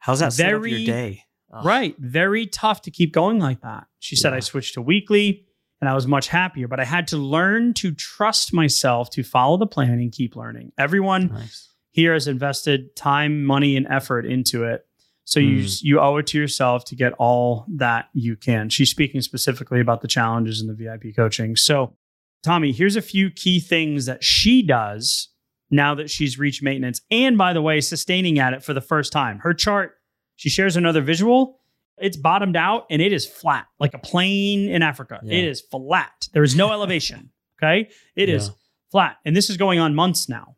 [0.00, 1.22] How's that set up Very- your day?
[1.50, 1.64] Ugh.
[1.64, 1.96] Right.
[1.98, 3.86] Very tough to keep going like that.
[3.98, 4.36] She said, Yeah.
[4.36, 5.46] I switched to weekly
[5.80, 9.56] and I was much happier, but I had to learn to trust myself to follow
[9.56, 10.72] the plan and keep learning.
[10.78, 11.70] Everyone Nice.
[11.92, 14.86] here has invested time, money, and effort into it.
[15.24, 15.82] So you Mm.
[15.82, 18.68] you owe it to yourself to get all that you can.
[18.68, 21.56] She's speaking specifically about the challenges in the VIP coaching.
[21.56, 21.96] So,
[22.44, 25.28] Tommy, here's a few key things that she does
[25.68, 29.12] now that she's reached maintenance, and by the way, sustaining at it for the first
[29.12, 29.40] time.
[29.40, 29.96] Her chart,
[30.36, 31.58] she shares another visual.
[31.98, 35.20] It's bottomed out and it is flat, like a plain in Africa.
[35.22, 35.38] Yeah.
[35.38, 36.28] It is flat.
[36.32, 37.30] There is no elevation.
[37.62, 38.54] Okay, it is Yeah.
[38.92, 40.56] flat, and this is going on months now.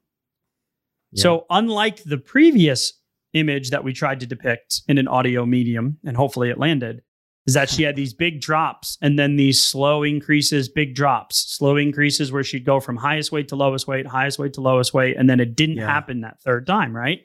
[1.13, 1.23] Yeah.
[1.23, 2.93] So, unlike the previous
[3.35, 7.03] image that we tried to depict in an audio medium, and hopefully it landed,
[7.47, 11.77] is that she had these big drops and then these slow increases, big drops, slow
[11.77, 15.17] increases where she'd go from highest weight to lowest weight, highest weight to lowest weight.
[15.17, 15.87] And then it didn't Yeah.
[15.87, 17.21] happen that third time, right?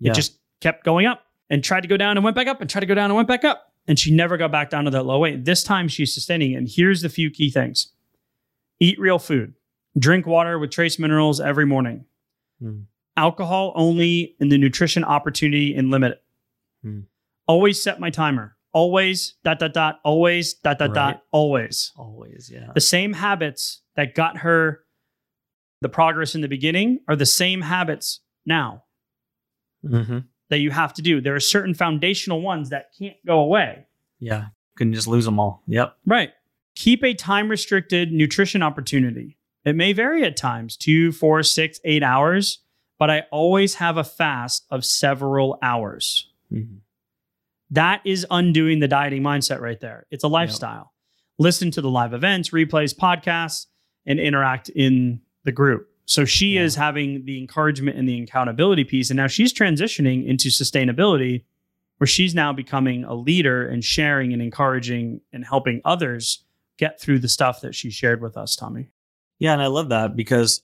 [0.00, 1.22] It just kept going up
[1.54, 3.14] and tried to go down and went back up and tried to go down and
[3.14, 3.72] went back up.
[3.86, 5.44] And she never got back down to that low weight.
[5.44, 6.56] This time she's sustaining it.
[6.56, 7.92] And here's the few key things
[8.80, 9.54] eat real food,
[9.96, 12.06] drink water with trace minerals every morning,
[12.60, 12.80] Hmm.
[13.16, 16.24] alcohol only in the nutrition opportunity and limit it.
[16.82, 17.00] Hmm.
[17.46, 18.56] Always set my timer.
[18.72, 20.00] Always dot dot dot.
[20.02, 20.94] Always dot dot Right.
[21.12, 21.22] dot.
[21.30, 22.50] Always always.
[22.52, 22.72] Yeah.
[22.74, 24.80] the same habits that got her
[25.82, 28.82] the progress in the beginning are the same habits now
[29.86, 30.18] hmm
[30.50, 31.20] that you have to do.
[31.20, 33.86] There are certain foundational ones that can't go away.
[34.20, 34.46] Yeah.
[34.76, 35.62] Couldn't just lose them all.
[35.66, 35.96] Yep.
[36.06, 36.30] Right.
[36.74, 39.38] Keep a time restricted nutrition opportunity.
[39.64, 42.58] It may vary at times two, four, six, eight hours,
[42.98, 46.28] but I always have a fast of several hours.
[46.52, 46.78] Mhm.
[47.70, 50.06] That is undoing the dieting mindset right there.
[50.10, 50.92] It's a lifestyle.
[51.38, 53.66] Listen to the live events, replays, podcasts,
[54.06, 55.88] and interact in the group.
[56.06, 56.62] So she Yeah.
[56.62, 59.10] is having the encouragement and the accountability piece.
[59.10, 61.44] And now she's transitioning into sustainability,
[61.98, 66.44] where she's now becoming a leader and sharing and encouraging and helping others
[66.76, 68.88] get through the stuff that she shared with us, Tommy.
[69.38, 70.62] Yeah, and I love that because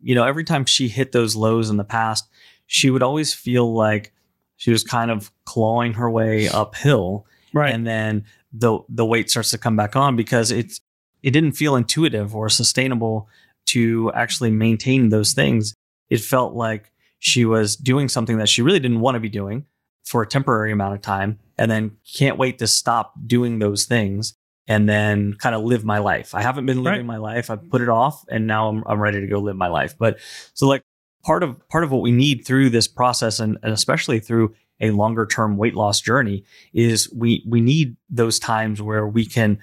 [0.00, 2.28] you know every time she hit those lows in the past,
[2.66, 4.12] she would always feel like
[4.56, 7.74] she was kind of clawing her way uphill, Right.
[7.74, 10.80] and then the the weight starts to come back on because it's
[11.22, 13.28] it didn't feel intuitive or sustainable
[13.66, 15.74] to actually maintain those things.
[16.10, 19.66] It felt like she was doing something that she really didn't want to be doing
[20.04, 24.34] for a temporary amount of time, and then can't wait to stop doing those things
[24.68, 26.34] and then kind of live my life.
[26.34, 27.06] I haven't been living Right.
[27.06, 27.50] my life.
[27.50, 29.96] I've put it off and now I'm, I'm ready to go live my life.
[29.98, 30.18] But
[30.54, 30.82] so like
[31.24, 34.90] part of part of what we need through this process and, and especially through a
[34.90, 39.58] longer term weight loss journey is we we need those times where we can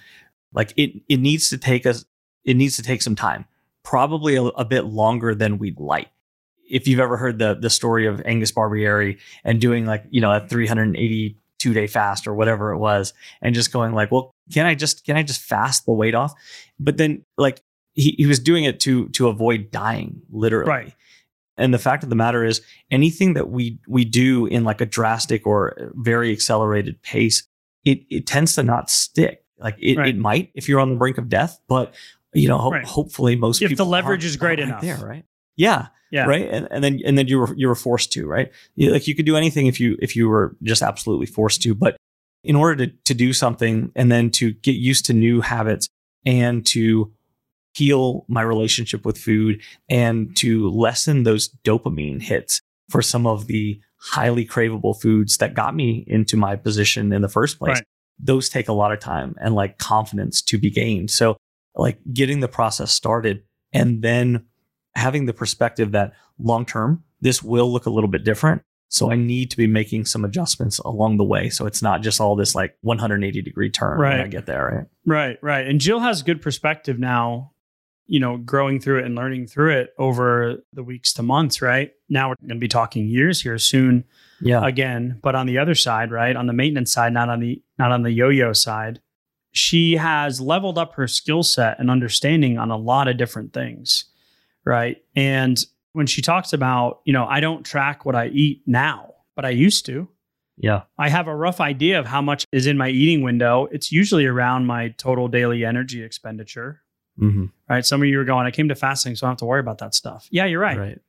[0.53, 2.05] like it it needs to take us
[2.45, 3.45] it needs to take some time
[3.83, 6.09] probably a, a bit longer than we'd like
[6.69, 10.31] if you've ever heard the the story of Angus Barbieri and doing like you know
[10.31, 14.75] a 382 day fast or whatever it was and just going like well can I
[14.75, 16.33] just can I just fast the weight off
[16.79, 17.61] but then like
[17.93, 20.93] he, he was doing it to to avoid dying literally Right.
[21.57, 24.85] and the fact of the matter is anything that we we do in like a
[24.85, 27.43] drastic or very accelerated pace
[27.85, 30.07] it it tends to not stick like it, Right.
[30.09, 31.93] it might if you're on the brink of death but
[32.33, 32.85] you know ho- Right.
[32.85, 33.71] hopefully most people.
[33.73, 34.81] If the leverage is great enough.
[34.81, 36.25] there right Yeah, Yeah.
[36.25, 36.47] right.
[36.49, 38.51] And, and then and then you were you were forced to, right?
[38.75, 41.75] You, like you could do anything if you if you were just absolutely forced to,
[41.75, 41.95] but
[42.43, 45.87] in order to to do something and then to get used to new habits
[46.25, 47.11] and to
[47.75, 53.79] heal my relationship with food and to lessen those dopamine hits for some of the
[53.97, 57.75] highly craveable foods that got me into my position in the first place.
[57.77, 57.83] Right.
[58.19, 61.09] Those take a lot of time and like confidence to be gained.
[61.09, 61.37] So
[61.75, 64.45] like getting the process started and then
[64.95, 68.61] having the perspective that long term this will look a little bit different.
[68.89, 71.49] So I need to be making some adjustments along the way.
[71.49, 74.87] So it's not just all this like 180 degree turn when I get there.
[75.05, 75.17] Right.
[75.31, 75.65] Right, right.
[75.67, 77.53] And Jill has good perspective now,
[78.05, 81.91] you know, growing through it and learning through it over the weeks to months, right?
[82.07, 84.03] Now we're going to be talking years here soon
[84.41, 84.63] Yeah.
[84.63, 86.35] again, but on the other side, right?
[86.35, 88.99] On the maintenance side, not on the not on the yo-yo side.
[89.53, 94.05] She has leveled up her skill set and understanding on a lot of different things,
[94.65, 94.97] right?
[95.15, 95.57] And
[95.93, 99.49] when she talks about, you know, I don't track what I eat now, but I
[99.51, 100.09] used to.
[100.57, 100.83] yeah.
[100.97, 103.67] I have a rough idea of how much is in my eating window.
[103.71, 106.81] It's usually around my total daily energy expenditure.
[107.17, 107.85] hmm Right.
[107.85, 109.59] Some of you are going, I came to fasting, so I don't have to worry
[109.59, 110.27] about that stuff.
[110.31, 110.77] Yeah, you're right.
[110.79, 110.99] Right.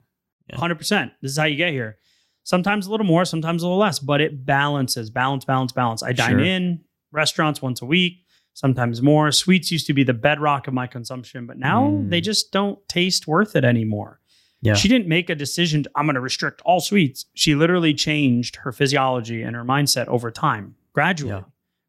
[0.51, 0.57] Yeah.
[0.57, 1.13] 100%.
[1.23, 1.97] This is how you get here.
[2.43, 6.03] Sometimes a little more, sometimes a little less, but it balances balance, balance, balance.
[6.03, 6.41] I dine Sure.
[6.41, 6.81] in
[7.11, 8.24] restaurants once a week,
[8.55, 9.31] sometimes more.
[9.31, 12.11] Sweets used to be the bedrock of my consumption, but now Mm.
[12.11, 14.21] they just don't taste worth it anymore.
[14.62, 14.75] Yeah.
[14.75, 17.27] She didn't make a decision, to, I'm going to restrict all sweets.
[17.35, 21.33] She literally changed her physiology and her mindset over time, gradually.
[21.33, 21.43] Yeah.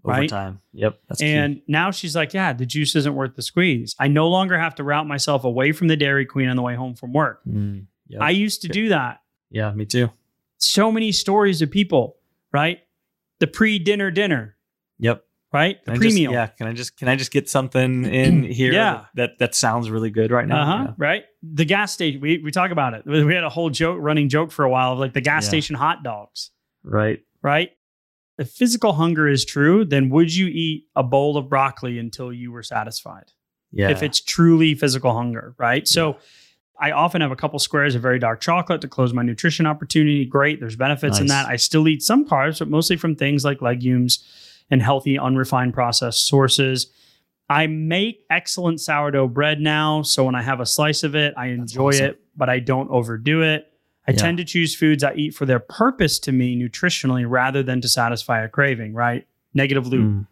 [0.03, 0.29] Over Right.
[0.29, 0.59] time.
[0.73, 0.99] Yep.
[1.07, 1.27] That's key.
[1.33, 3.95] And now she's like, yeah, the juice isn't worth the squeeze.
[3.97, 6.75] I no longer have to route myself away from the Dairy Queen on the way
[6.75, 7.41] home from work.
[7.47, 8.21] Mm, yep.
[8.21, 9.21] I used to do that.
[9.49, 9.71] yeah.
[9.71, 10.11] Me too.
[10.57, 12.17] So many stories of people,
[12.51, 12.81] right?
[13.39, 14.57] The pre dinner dinner,
[14.99, 15.23] Yep.
[15.53, 15.77] Right?
[15.85, 16.47] The Can I pre just- yeah.
[16.47, 18.73] Can I just can I just get something in here?
[18.73, 19.05] Yeah.
[19.15, 20.61] That that sounds really good right now.
[20.61, 20.93] Uh huh.
[20.97, 21.23] Right.
[21.43, 22.21] The gas station.
[22.21, 23.03] We we talk about it.
[23.05, 25.49] We had a whole joke, running joke for a while of like the gas Yeah.
[25.49, 26.51] station hot dogs.
[26.83, 27.19] Right.
[27.41, 27.71] Right.
[28.37, 32.51] If physical hunger is true, then would you eat a bowl of broccoli until you
[32.51, 33.31] were satisfied?
[33.71, 33.89] Yeah.
[33.91, 35.87] If it's truly physical hunger, right?
[35.87, 36.17] So.
[36.77, 40.25] I often have a couple squares of very dark chocolate to close my nutrition opportunity.
[40.25, 40.59] Great.
[40.59, 41.47] There's benefits in that.
[41.47, 44.27] I still eat some carbs, but mostly from things like legumes
[44.69, 46.91] and healthy, unrefined processed sources.
[47.49, 50.01] I make excellent sourdough bread now.
[50.01, 52.05] So when I have a slice of it, I enjoy awesome.
[52.07, 53.71] it, but I don't overdo it.
[54.07, 54.17] I Yeah.
[54.17, 57.87] tend to choose foods I eat for their purpose to me nutritionally rather than to
[57.87, 59.27] satisfy a craving, right?
[59.53, 60.27] Negative loop Mm,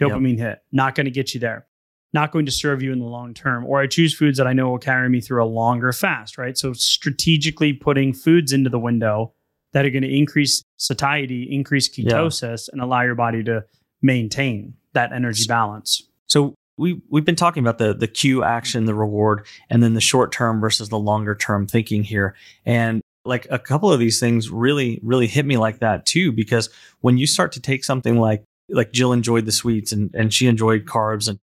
[0.00, 0.10] Yep.
[0.10, 0.62] dopamine hit.
[0.72, 1.66] Not going to get you there.
[2.14, 3.64] Not going to serve you in the long term.
[3.66, 6.56] Or I choose foods that I know will carry me through a longer fast, right?
[6.56, 9.32] So strategically putting foods into the window
[9.72, 12.10] that are going to increase satiety, increase Yeah.
[12.12, 13.64] ketosis, and allow your body to
[14.02, 16.02] maintain that energy balance.
[16.26, 20.00] So we we've been talking about the the cue action, the reward, and then the
[20.00, 22.34] short term versus the longer term thinking here.
[22.64, 26.70] And like a couple of these things really really hit me like that too because
[27.00, 30.46] when you start to take something like like Jill enjoyed the sweets and and she
[30.46, 31.38] enjoyed carbs and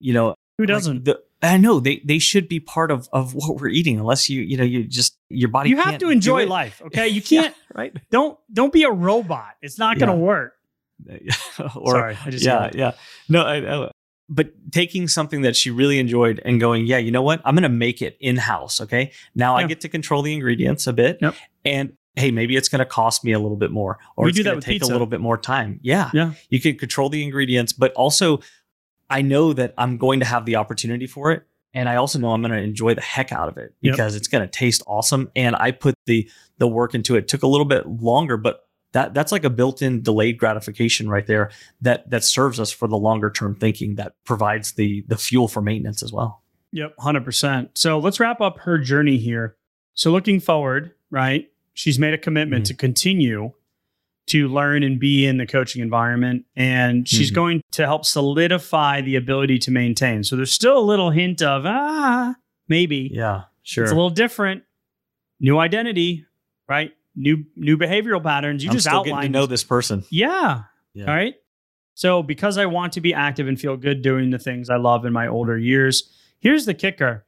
[0.00, 1.04] you know Who doesn't?
[1.06, 4.42] the, I know they they should be part of of what we're eating unless you
[4.42, 7.08] you know you just your body you have can't to enjoy life, okay?
[7.08, 9.54] You can't right don't don't be a robot.
[9.62, 10.20] It's not going to Yeah.
[10.20, 10.54] work.
[11.76, 12.92] or Sorry, I just yeah, yeah.
[13.28, 13.90] No, I, I,
[14.28, 17.40] but taking something that she really enjoyed and going, yeah, you know what?
[17.44, 18.80] I'm going to make it in house.
[18.80, 19.12] Okay.
[19.34, 21.18] Now I get to control the ingredients a bit.
[21.22, 21.34] Yep.
[21.64, 24.42] And hey, maybe it's going to cost me a little bit more, or We it's
[24.42, 24.90] going to take pizza.
[24.90, 25.78] a little bit more time.
[25.82, 26.10] Yeah.
[26.12, 26.32] Yeah.
[26.50, 28.40] You can control the ingredients, but also
[29.10, 31.44] I know that I'm going to have the opportunity for it.
[31.74, 33.92] And I also know I'm going to enjoy the heck out of it Yep.
[33.92, 35.30] because it's going to taste awesome.
[35.36, 37.28] And I put the the work into it.
[37.28, 41.50] Took a little bit longer, but that that's like a built-in delayed gratification right there
[41.82, 45.60] that that serves us for the longer term thinking that provides the the fuel for
[45.60, 46.42] maintenance as well.
[46.72, 47.70] Yep, 100%.
[47.74, 49.56] So let's wrap up her journey here.
[49.94, 51.50] So looking forward, right?
[51.74, 52.68] She's made a commitment Mhm.
[52.68, 53.52] to continue
[54.28, 57.34] to learn and be in the coaching environment and she's Mhm.
[57.34, 60.24] going to help solidify the ability to maintain.
[60.24, 62.34] So there's still a little hint of ah,
[62.68, 63.10] maybe.
[63.12, 63.84] Yeah, sure.
[63.84, 64.62] It's a little different.
[65.40, 66.24] New identity,
[66.68, 66.92] right?
[67.16, 68.62] New new behavioral patterns.
[68.64, 70.04] You I'm just still outlined getting to know this person.
[70.10, 70.62] yeah.
[70.94, 71.06] Yeah.
[71.06, 71.34] All right.
[71.94, 75.04] So, because I want to be active and feel good doing the things I love
[75.04, 77.24] in my older years, here's the kicker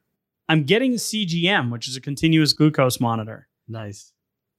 [0.49, 4.11] I'm getting a CGM, which is a continuous glucose monitor Nice.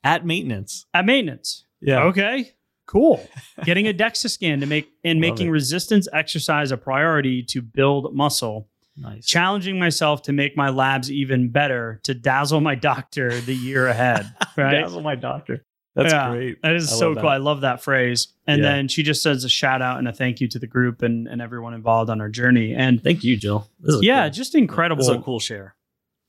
[0.04, 0.86] At maintenance.
[0.94, 1.64] at maintenance.
[1.82, 2.04] Yeah.
[2.04, 2.52] Okay.
[2.86, 3.26] Cool.
[3.64, 5.50] getting a DEXA scan to make and Love making it.
[5.50, 8.68] resistance exercise a priority to build muscle.
[8.96, 9.24] Nice.
[9.26, 14.30] Challenging myself to make my labs even better to dazzle my doctor the year ahead.
[14.56, 14.82] Right.
[14.82, 15.64] Dazzle my doctor.
[15.94, 16.60] That's Yeah, great.
[16.62, 17.22] That is I so cool.
[17.22, 17.24] that.
[17.26, 18.28] I love that phrase.
[18.46, 18.68] And Yeah.
[18.70, 21.26] then she just says a shout out and a thank you to the group and,
[21.26, 22.74] and everyone involved on our journey.
[22.74, 23.66] And Thank you, Jill.
[23.80, 24.30] This is yeah, cool.
[24.30, 25.00] just This incredible.
[25.02, 25.74] is a cool share.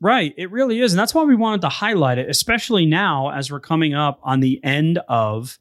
[0.03, 0.33] Right.
[0.37, 0.91] It really is.
[0.91, 4.41] And that's why we wanted to highlight it, especially now as we're coming up on
[4.41, 5.57] the end of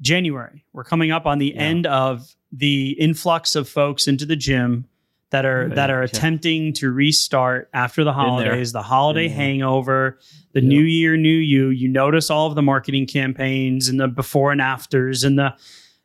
[0.00, 0.64] January.
[0.72, 1.62] We're coming up on the Yeah.
[1.62, 4.84] end of the influx of folks into the gym
[5.30, 10.20] that are that are attempting to restart after the holidays, the holiday hangover,
[10.52, 10.68] the Yep.
[10.68, 11.70] new year, new you.
[11.70, 15.54] You notice all of the marketing campaigns and the before and afters and the,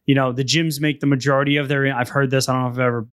[0.07, 1.95] you know, the gyms make the majority of their.
[1.95, 2.49] I've heard this.
[2.49, 3.07] I don't know if I've ever,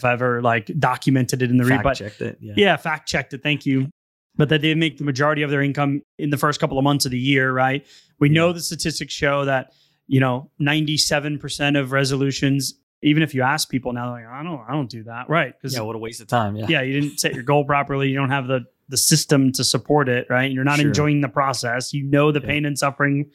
[0.00, 2.38] if I've ever like documented it in the read, but checked it.
[2.40, 2.54] Yeah.
[2.56, 3.42] yeah, fact checked it.
[3.42, 3.88] Thank you.
[4.36, 7.04] But that they make the majority of their income in the first couple of months
[7.04, 7.86] of the year, right?
[8.20, 9.72] We know the statistics show that,
[10.06, 14.60] you know, 97% of resolutions, even if you ask people now, they're like, I don't,
[14.68, 15.28] I don't do that.
[15.28, 15.52] Right.
[15.56, 15.80] Because Yeah.
[15.82, 16.56] What a waste of time.
[16.56, 16.66] Yeah.
[16.68, 18.08] yeah, you didn't set your goal properly.
[18.08, 20.50] You don't have the the system to support it, right?
[20.50, 20.88] You're not Sure.
[20.88, 21.92] enjoying the process.
[21.94, 22.46] You know the Yeah.
[22.48, 23.30] pain and suffering,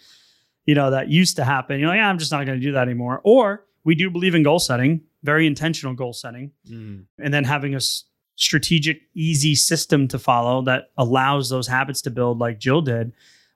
[0.66, 1.80] you know, that used to happen.
[1.80, 3.22] You're like, yeah, I'm just not going to do that anymore.
[3.24, 7.06] Or we do believe in goal setting, very intentional goal setting Mm.
[7.20, 8.06] and then having a s-
[8.36, 13.14] strategic, easy system to follow that allows those habits to build, like Jill did.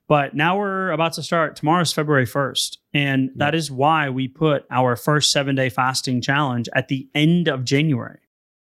[0.08, 1.54] But now we're about to start.
[1.54, 2.78] Tomorrow's February 1st.
[2.92, 7.46] And that is why we put our first seven day fasting challenge at the end
[7.46, 8.18] of January,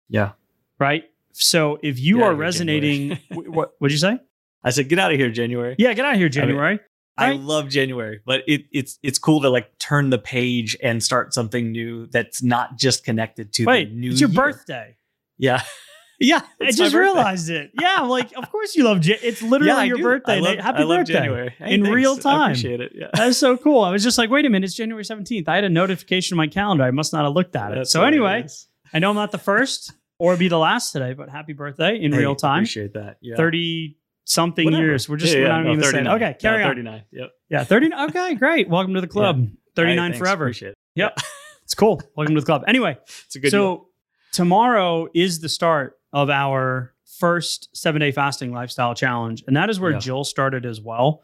[0.08, 0.32] Yeah.
[0.78, 1.04] right?
[1.32, 4.20] So if you are out of here, resonating, what would you say?
[4.62, 5.74] I said, get out of here, January.
[5.78, 6.74] Yeah, get out of here, January.
[6.78, 6.80] I
[7.20, 7.38] Right.
[7.40, 11.70] love January, but it, it's it's cool to like turn the page and start something
[11.70, 14.10] new that's not just connected to Wait, the new.
[14.12, 14.42] it's your year.
[14.42, 14.96] birthday.
[15.38, 15.62] Yeah,
[16.20, 16.40] yeah.
[16.60, 17.70] I just realized it.
[17.80, 19.04] Yeah, I'm like, of course you love.
[19.04, 20.02] Ja- it's literally Yeah, your do.
[20.04, 20.36] birthday.
[20.36, 21.94] I love, Happy I love birthday January Hey, in thanks.
[21.94, 22.40] real time.
[22.40, 22.92] I appreciate it.
[22.94, 23.08] Yeah.
[23.14, 23.82] That is so cool.
[23.82, 25.48] I was just like, wait a minute, it's January 17th.
[25.48, 26.84] I had a notification on my calendar.
[26.84, 27.74] I must not have looked at it.
[27.76, 28.46] That's So anyway.
[28.94, 32.12] I know I'm not the first or be the last today, but happy birthday in
[32.12, 32.58] Hey, real time.
[32.60, 33.16] Appreciate that.
[33.20, 33.36] Yeah.
[33.36, 34.82] 30 something Whatever.
[34.84, 35.08] years.
[35.08, 35.92] We're just Yeah, we're yeah, not no, even saying.
[36.04, 36.16] 39.
[36.22, 36.70] Okay, carry yeah, on.
[36.70, 37.02] 39.
[37.12, 37.30] Yep.
[37.50, 37.90] Yeah, 30.
[38.08, 38.68] Okay, great.
[38.68, 39.46] Welcome to the club.
[39.76, 40.18] 39 Hey, thanks.
[40.18, 40.44] forever.
[40.44, 40.74] Appreciate it.
[40.94, 41.18] Yep.
[41.64, 42.02] It's cool.
[42.16, 42.64] Welcome to the club.
[42.66, 43.50] Anyway, It's a good.
[43.50, 43.86] so deal.
[44.32, 49.42] tomorrow is the start of our first seven day fasting lifestyle challenge.
[49.46, 49.96] And that is where.
[49.98, 51.22] Jill started as well.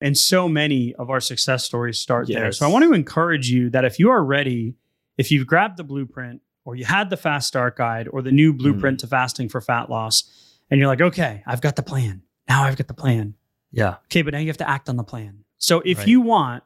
[0.00, 2.50] And so many of our success stories start there.
[2.52, 4.74] So I want to encourage you that if you are ready,
[5.18, 8.52] if you've grabbed the blueprint or you had the fast start guide or the new
[8.54, 8.58] Mm.
[8.58, 10.24] blueprint to fasting for fat loss,
[10.70, 12.22] and you're like, okay, I've got the plan.
[12.48, 13.34] Now I've got the plan.
[13.72, 15.44] yeah, Okay, but now you have to act on the plan.
[15.58, 16.08] So if Right.
[16.08, 16.62] you want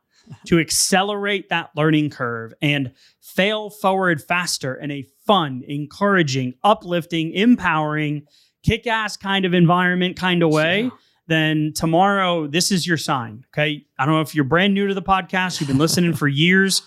[0.47, 8.23] to accelerate that learning curve and fail forward faster in a fun, encouraging, uplifting, empowering,
[8.63, 10.91] kick ass kind of environment kind of way, Yeah.
[11.29, 13.45] then tomorrow, this is your sign.
[13.55, 13.87] Okay.
[13.99, 16.83] I don't know if you're brand new to the podcast, you've been listening for years.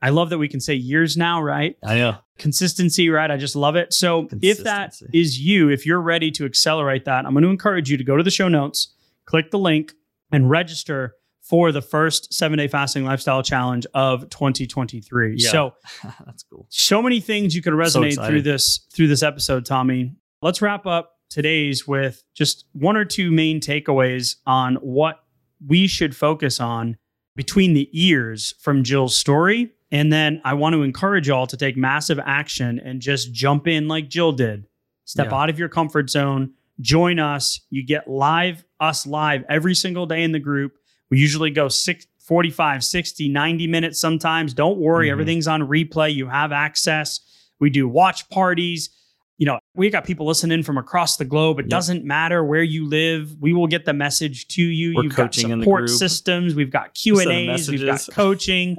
[0.00, 1.76] I love that we can say years now, right?
[1.84, 2.16] I know.
[2.38, 3.30] Consistency, right?
[3.30, 3.92] I just love it.
[3.92, 7.90] So if that is you, if you're ready to accelerate that, I'm going to encourage
[7.90, 9.92] you to go to the show notes, click the link,
[10.32, 15.36] and register for the first seven day fasting lifestyle challenge of 2023.
[15.38, 15.50] Yeah.
[15.50, 15.74] So
[16.26, 16.66] That's cool.
[16.68, 18.28] so many things you could resonate excited.
[18.28, 20.14] through this through this episode, Tommy.
[20.42, 25.20] Let's wrap up today's with just one or two main takeaways on what
[25.64, 26.96] we should focus on
[27.36, 29.72] between the ears from Jill's story.
[29.92, 33.86] And then I want to encourage y'all to take massive action and just jump in
[33.88, 34.66] like Jill did.
[35.04, 35.36] Step Yeah.
[35.36, 37.60] out of your comfort zone, join us.
[37.70, 40.72] You get live, us live every single day in the group.
[41.10, 44.52] We usually go six, 45, 60, 90 minutes sometimes.
[44.52, 45.12] Don't worry, Mhm.
[45.12, 46.12] everything's on replay.
[46.12, 47.20] You have access.
[47.60, 48.90] We do watch parties.
[49.38, 51.60] You know, we got people listening from across the globe.
[51.60, 51.70] It Yep.
[51.70, 53.36] doesn't matter where you live.
[53.38, 54.94] We will get the message to you.
[54.96, 55.98] We're You've got coaching in the support group.
[55.98, 56.54] systems.
[56.56, 57.70] We've got Q and A's.
[57.70, 58.78] We've got coaching.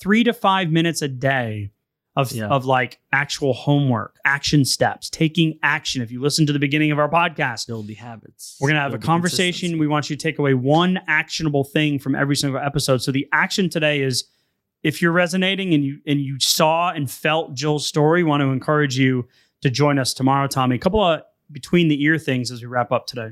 [0.00, 1.70] Three to five minutes a day
[2.16, 2.48] of, Yeah.
[2.48, 6.02] of like actual homework, action steps, taking action.
[6.02, 8.56] If you listen to the beginning of our podcast, Build the habits.
[8.60, 9.78] we're going to have a Build conversation.
[9.78, 13.02] We want you to take away one actionable thing from every single episode.
[13.02, 14.24] So the action today is
[14.82, 18.96] if you're resonating and you and you saw and felt Jill's story, want to encourage
[18.96, 19.26] you
[19.62, 20.76] to join us tomorrow, Tommy.
[20.76, 23.30] A couple of between the ear things as we wrap up today.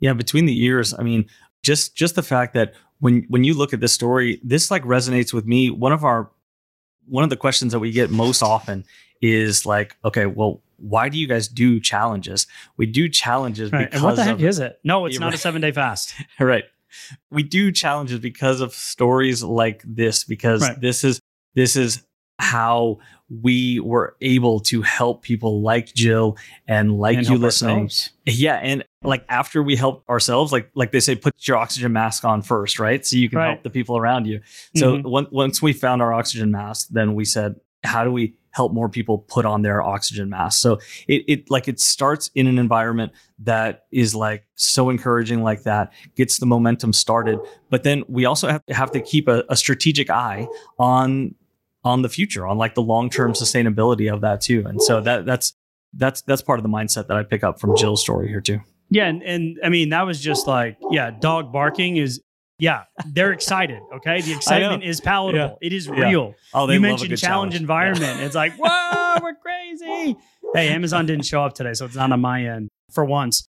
[0.00, 0.94] Yeah, between the ears.
[0.98, 1.26] I mean,
[1.62, 5.32] just just the fact that when when you look at this story, this like resonates
[5.32, 5.70] with me.
[5.70, 6.30] One of our
[7.06, 8.84] one of the questions that we get most often
[9.22, 12.46] is like, okay, well, why do you guys do challenges?
[12.76, 13.84] We do challenges Right.
[13.86, 14.78] because And what the heck of, is it?
[14.84, 16.14] No, it's not a seven day fast.
[16.40, 16.64] right.
[17.30, 20.80] We do challenges because of stories like this because Right.
[20.80, 21.20] this is
[21.54, 22.02] this is
[22.38, 22.98] how
[23.28, 26.36] we were able to help people like Jill
[26.68, 27.74] and like And you listening.
[27.84, 28.10] ourselves.
[28.24, 32.24] Yeah, and like after we help ourselves, like like they say, put your oxygen mask
[32.24, 33.04] on first, right?
[33.04, 33.48] So you can Right.
[33.48, 34.40] help the people around you.
[34.76, 35.12] So Mhm.
[35.12, 38.88] on- once we found our oxygen mask, then we said, how do we help more
[38.88, 40.60] people put on their oxygen mask?
[40.60, 45.64] So it it like it starts in an environment that is like so encouraging, like
[45.64, 47.38] that gets the momentum started.
[47.70, 50.46] But then we also have to have to keep a, a strategic eye
[50.78, 51.34] on
[51.86, 54.64] on the future, on like the long term sustainability of that too.
[54.66, 55.54] And so that that's
[55.94, 58.60] that's that's part of the mindset that I pick up from Jill's story here too.
[58.90, 62.20] Yeah, and, and I mean that was just like yeah, dog barking is
[62.58, 63.80] yeah, they're excited.
[63.96, 65.58] Okay, the excitement is palatable.
[65.62, 66.08] It is Yeah.
[66.08, 66.34] real.
[66.52, 68.20] Oh, you mentioned challenge, environment.
[68.20, 70.16] It's like whoa, we're crazy.
[70.54, 73.46] Hey, Amazon didn't show up today, so it's not on my end for once.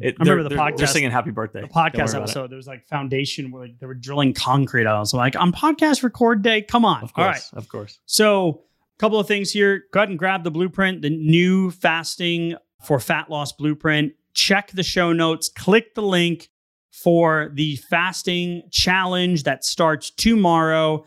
[0.00, 2.66] It, I remember the they're- They're podcast- singing "Happy Birthday." The podcast episode, there was
[2.66, 5.08] like foundation where like they were drilling concrete out.
[5.08, 7.02] So like on podcast record day, come on.
[7.02, 7.42] Of course, All right.
[7.54, 7.98] of course.
[8.06, 8.62] So,
[8.96, 9.84] a couple of things here.
[9.92, 14.12] Go ahead and grab the blueprint, the new fasting for fat loss blueprint.
[14.32, 16.48] Check the show notes, click the link
[16.90, 21.04] for the fasting challenge that starts tomorrow.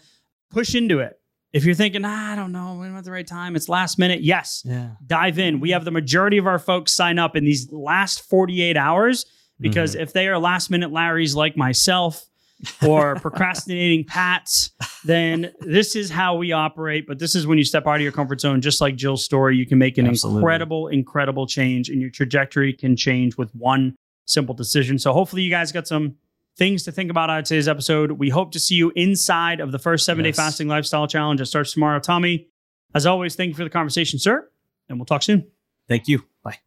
[0.50, 1.20] Push into it.
[1.54, 4.22] If you're thinking, ah, I don't know, when at the right time, it's last minute.
[4.22, 4.90] Yes, Yeah.
[5.06, 5.60] dive in.
[5.60, 9.26] We have the majority of our folks sign up in these last 48 hours
[9.60, 12.26] because if they are last minute Larrys like myself
[12.86, 14.72] or procrastinating Pats,
[15.06, 17.06] then this is how we operate.
[17.08, 19.56] But this is when you step out of your comfort zone, just like Jill's story,
[19.56, 20.40] you can make an Absolutely.
[20.40, 23.96] incredible, incredible change, and your trajectory can change with one
[24.26, 24.98] simple decision.
[24.98, 26.16] So hopefully, you guys got some
[26.58, 28.14] things to think about out of today's episode.
[28.14, 31.48] We hope to see you inside of the first seven day fasting lifestyle challenge that
[31.48, 32.00] starts tomorrow.
[32.00, 32.48] Tommy,
[32.94, 34.50] as always, thank you for the conversation, sir,
[34.90, 35.48] and we'll talk soon.
[35.88, 36.24] Thank you.
[36.44, 36.60] Bye.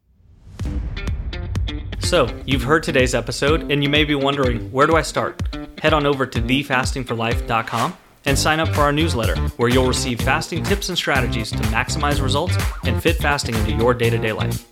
[2.01, 5.41] So, you've heard today's episode, and you may be wondering, where do I start?
[5.81, 10.63] Head on over to thefastingforlife.com and sign up for our newsletter, where you'll receive fasting
[10.63, 14.67] tips and strategies to maximize results and fit fasting into your day to day life.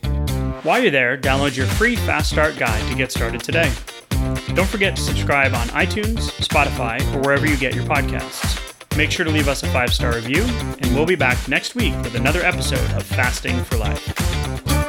[0.64, 3.70] While you're there, download your free Fast Start guide to get started today.
[4.52, 8.60] Don't forget to subscribe on iTunes, Spotify, or wherever you get your podcasts.
[8.96, 11.94] Make sure to leave us a five star review, and we'll be back next week
[12.02, 14.83] with another episode of Fasting for Life.